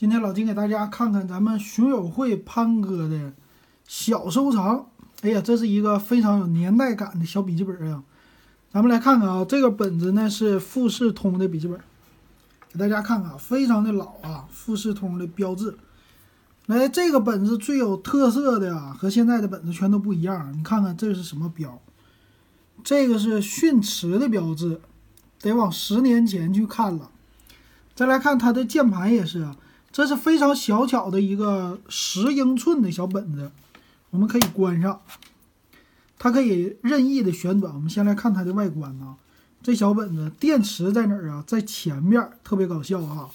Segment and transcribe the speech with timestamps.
[0.00, 3.32] 今天老金给大家看看咱们熊友会潘哥的
[3.88, 4.86] 小收藏。
[5.22, 8.04] 哎呀，这是一个非常有年代感的小笔记本啊！
[8.70, 11.76] 咱们来看看啊，这个本子呢是富士通的笔记本，
[12.72, 15.76] 给大家看看，非常的老啊，富士通的标志。
[16.66, 20.56] 来，这个本子最有特色的啊，和现在的本子全都不一样。
[20.56, 21.76] 你看看这是什么标？
[22.84, 24.80] 这个是迅驰的标志，
[25.40, 27.10] 得往十年前去看了。
[27.96, 29.56] 再来看它的键盘也是啊。
[29.90, 33.50] 这是非常小巧的一个十英寸的小本子，
[34.10, 35.00] 我们可以关上，
[36.18, 37.74] 它可以任意的旋转。
[37.74, 39.16] 我们先来看它的外观啊，
[39.62, 41.42] 这小本子电池在哪儿啊？
[41.46, 43.28] 在前面，特别搞笑啊。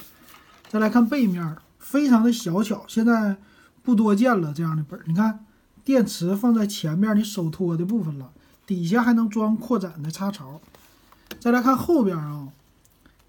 [0.69, 3.35] 再来看背面，非常的小巧，现在
[3.81, 5.03] 不多见了这样的本儿。
[5.05, 5.45] 你看，
[5.83, 8.31] 电池放在前面你手托的部分了，
[8.65, 10.61] 底下还能装扩展的插槽。
[11.39, 12.47] 再来看后边啊。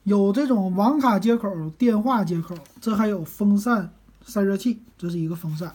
[0.04, 3.90] 有这种网卡接口、电话接口，这还有风扇
[4.22, 5.74] 散热器，这是一个风扇。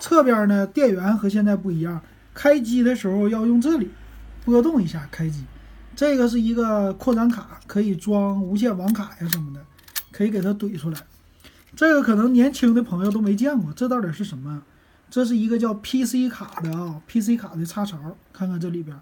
[0.00, 2.00] 侧边呢，电源和现在不一样，
[2.32, 3.90] 开机的时候要用这里
[4.46, 5.44] 拨动一下开机。
[5.94, 9.60] 这个是一个扩展卡，可以装无线网卡呀什么的，
[10.10, 10.98] 可以给它怼出来。
[11.76, 14.62] 这个可能年轻的朋友都没见过，这到底是什么？
[15.10, 17.98] 这是一个叫 PC 卡的啊，PC 卡的插槽，
[18.32, 18.98] 看看这里边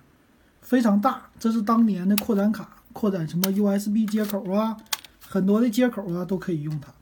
[0.63, 2.78] 非常大，这是当年的扩展卡。
[2.93, 4.77] 扩展什么 USB 接口啊，
[5.21, 6.93] 很多的接口啊都可以用它。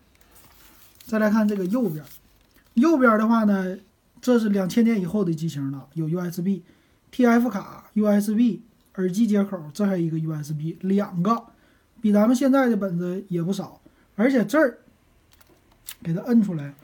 [1.05, 2.05] 再来看这个右边，
[2.75, 3.79] 右边的话呢，
[4.21, 6.63] 这是两千年以后的机型了，有 USB、
[7.13, 8.61] TF 卡、USB
[8.97, 11.45] 耳机接口，这还有一个 USB，两个，
[12.01, 13.81] 比咱们现在的本子也不少。
[14.17, 14.79] 而且这儿
[16.03, 16.75] 给它摁出来，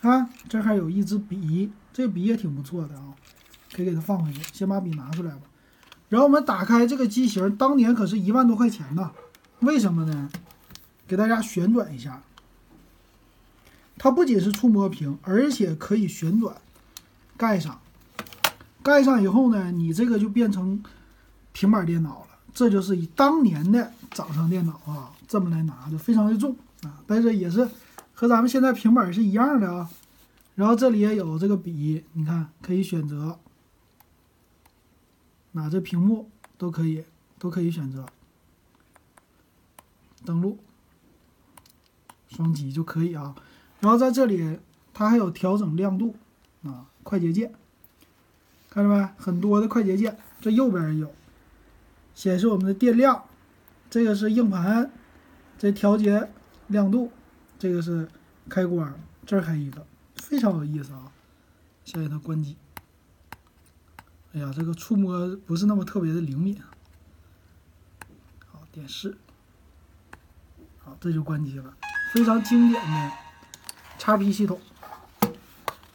[0.00, 3.14] 啊，这还有一支笔，这笔也挺不错的啊，
[3.72, 4.42] 可以给它放回去。
[4.52, 5.42] 先把笔拿出来吧。
[6.08, 9.10] 然后我们打开这个机型，当年可是一万多块钱呢。
[9.60, 10.28] 为什么呢？
[11.08, 12.22] 给大家旋转一下，
[13.96, 16.54] 它不仅是触摸屏，而且可以旋转，
[17.36, 17.80] 盖上，
[18.82, 20.82] 盖上以后呢，你这个就变成
[21.52, 22.26] 平板电脑了。
[22.52, 27.68] 这就是以当年的掌上电脑啊，这么来拿的，非常的重啊，但是也是
[28.12, 29.88] 和咱们现在平板是一样的啊。
[30.54, 33.38] 然后这里也有这个笔，你看可以选择。
[35.56, 37.02] 哪这屏幕都可以，
[37.38, 38.04] 都可以选择
[40.22, 40.58] 登录，
[42.28, 43.34] 双击就可以啊。
[43.80, 44.58] 然后在这里，
[44.92, 46.14] 它还有调整亮度
[46.62, 47.54] 啊，快捷键，
[48.68, 49.08] 看着没？
[49.16, 50.18] 很多的快捷键。
[50.42, 51.10] 这右边也有
[52.14, 53.24] 显示我们的电量，
[53.88, 54.92] 这个是硬盘，
[55.56, 56.28] 这调节
[56.66, 57.10] 亮度，
[57.58, 58.06] 这个是
[58.46, 58.94] 开关，
[59.24, 59.86] 这儿还一个，
[60.16, 61.10] 非常有意思啊。
[61.86, 62.56] 现在它关机。
[64.36, 66.54] 哎呀，这个触摸不是那么特别的灵敏。
[68.46, 69.16] 好，电视。
[70.76, 71.74] 好，这就关机了。
[72.12, 73.12] 非常经典的
[73.98, 74.60] x P 系统。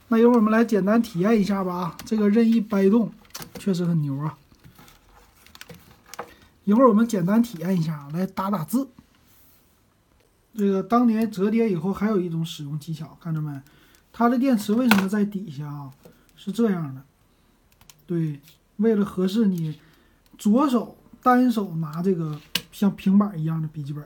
[0.08, 3.12] 那一会儿我们来简单体验一下吧啊，这个任意掰动
[3.60, 4.36] 确实很牛啊。
[6.64, 8.90] 一会儿我们简单体验一下，来打打字。
[10.56, 13.62] 这个当年折叠以后还有一种使用技巧，看着没？
[14.12, 15.92] 它的电池为什么在底下啊？
[16.36, 17.06] 是这样的。
[18.06, 18.40] 对，
[18.78, 19.80] 为了合适你
[20.38, 22.40] 左手单手拿这个
[22.72, 24.04] 像平板一样的笔记本，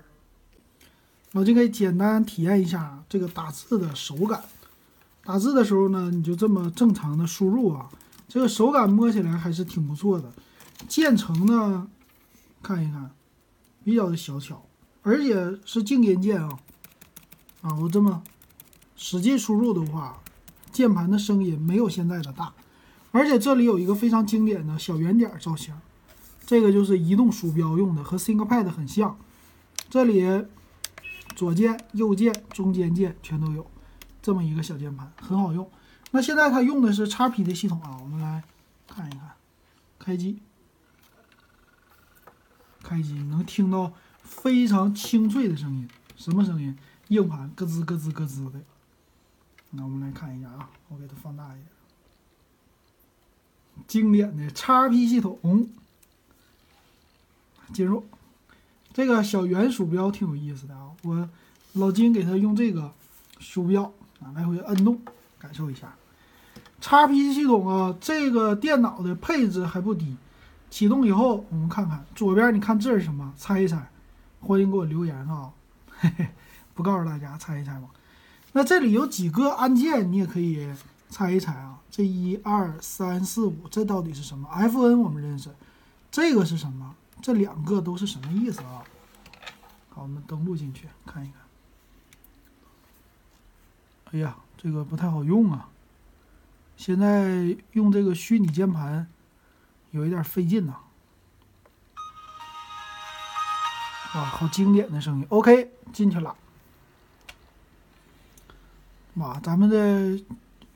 [1.31, 4.43] 我就可以简单体验一下这个打字的手感。
[5.23, 7.89] 打字的时候呢，你就这么正常的输入啊，
[8.27, 10.31] 这个手感摸起来还是挺不错的。
[10.87, 11.87] 键程呢，
[12.61, 13.09] 看一看，
[13.83, 14.63] 比较的小巧，
[15.01, 16.59] 而且是静音键啊。
[17.61, 18.21] 啊，我这么
[18.95, 20.21] 使劲输入的话，
[20.71, 22.53] 键盘的声音没有现在的大。
[23.15, 25.73] 而且这里有一个非常经典的小圆点造型，
[26.45, 29.17] 这个就是移动鼠标用的，和 ThinkPad 很像。
[29.89, 30.45] 这里
[31.33, 33.65] 左键、右键、中间键全都有，
[34.21, 35.71] 这么一个小键盘很好用。
[36.11, 38.43] 那现在它用的是 x P 的系统啊，我们来
[38.85, 39.31] 看一看，
[39.97, 40.41] 开机，
[42.83, 43.93] 开机能听到
[44.23, 45.87] 非常清脆的声音，
[46.17, 46.77] 什么声音？
[47.07, 48.59] 硬盘咯吱咯吱咯吱的。
[49.71, 51.67] 那我们来看一下啊，我给它放大一点。
[53.87, 55.69] 经典的 x P 系统，
[57.73, 58.05] 进入
[58.93, 60.91] 这个小圆鼠标挺有意思的啊！
[61.03, 61.29] 我
[61.73, 62.91] 老金给他用这个
[63.39, 63.83] 鼠标
[64.19, 64.99] 啊来回摁动，
[65.37, 65.95] 感受一下。
[66.81, 70.15] x P 系统啊，这个电脑的配置还不低。
[70.69, 73.33] 启动以后，我们看看左边，你看这是什么？
[73.37, 73.89] 猜一猜，
[74.41, 75.51] 欢迎给我留言啊！
[75.89, 76.27] 嘿嘿，
[76.73, 77.87] 不告诉大家，猜一猜吧。
[78.51, 80.67] 那这里有几个按键，你也可以。
[81.15, 85.49] 猜一猜啊，这一二三四五，这到底是什么？F N 我们认识，
[86.11, 86.93] 这个是什么？
[87.21, 88.83] 这两个都是什么意思啊？
[89.91, 91.35] 好，我们登录进去看一看。
[94.11, 95.69] 哎呀，这个不太好用啊！
[96.75, 99.07] 现在用这个虚拟键盘
[99.91, 100.75] 有一点费劲呐。
[104.15, 105.25] 哇，好经典的声音。
[105.29, 106.35] OK，进去了。
[109.13, 110.21] 哇，咱们的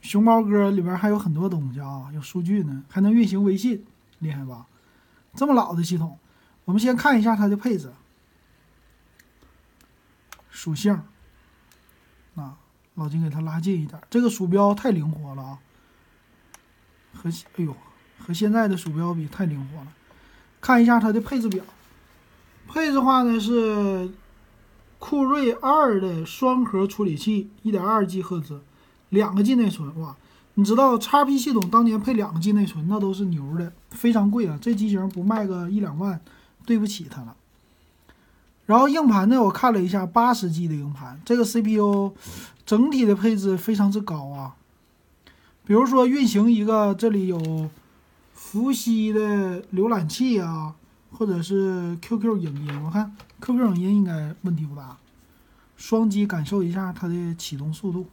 [0.01, 3.85] 熊猫哥里边还有很多东西啊，有数据呢，还能运行微信，
[4.19, 4.65] 厉害吧？
[5.35, 6.17] 这么老的系统，
[6.65, 7.91] 我们先看一下它的配置。
[10.49, 11.01] 属性，
[12.35, 12.57] 啊，
[12.95, 15.59] 老金给它拉近一点，这个鼠标太灵活了啊！
[17.13, 17.75] 和哎呦，
[18.17, 19.87] 和现在的鼠标比太灵活了。
[20.59, 21.63] 看一下它的配置表，
[22.67, 24.11] 配置话呢是
[24.97, 28.61] 酷睿二的双核处理器，一点二 G 赫兹，
[29.09, 29.99] 两个 G 内存。
[29.99, 30.15] 哇，
[30.55, 34.57] 你知道 x P 系统当年配两个 G 内存那都是牛的，非常贵啊！
[34.61, 36.19] 这机型不卖个一两万，
[36.65, 37.35] 对不起它了。
[38.65, 42.13] 然后硬盘呢，我看了一下，八十 G 的硬盘，这个 CPU
[42.65, 44.55] 整体的配置非常之高啊。
[45.65, 47.69] 比如说运行一个，这里有
[48.33, 50.75] 伏羲的浏览器啊，
[51.11, 54.97] 或者是 QQ 影音，我看 QQ 影音应该问题不大。
[55.75, 58.05] 双击感受一下它的启动速度。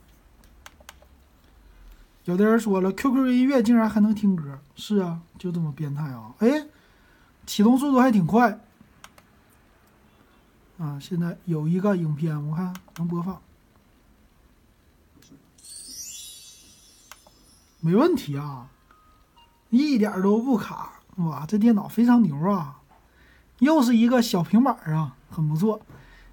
[2.26, 6.34] 有的人说了，QQ 音乐竟然还能听歌，是啊，就这么变态啊！
[6.40, 6.66] 哎，
[7.46, 8.60] 启动速度还挺快。
[10.78, 13.40] 啊，现在有一个影片，我看能播放，
[17.78, 18.66] 没问题啊，
[19.70, 22.80] 一点都不卡，哇，这电脑非常牛啊！
[23.60, 25.80] 又是一个小平板啊，很不错。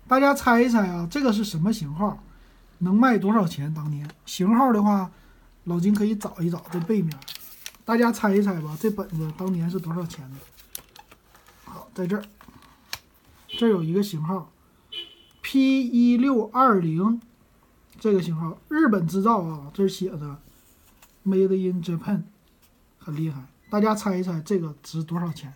[0.07, 2.17] 大家猜一猜啊，这个是什么型号？
[2.79, 3.71] 能卖多少钱？
[3.71, 5.11] 当年型号的话，
[5.65, 7.17] 老金可以找一找这背面，
[7.85, 10.37] 大家猜一猜吧，这本子当年是多少钱的？
[11.63, 12.23] 好，在这儿。
[13.47, 14.51] 这有一个型号
[15.41, 17.21] ，P 一六二零，
[17.99, 20.39] 这个型号日本制造啊，这写着
[21.25, 22.23] Made in Japan，
[22.97, 23.45] 很厉害。
[23.69, 25.53] 大家猜一猜这个值多少钱？